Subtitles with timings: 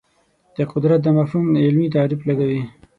[0.57, 2.61] د قدرت دا مفهوم علمي تعریف لګوي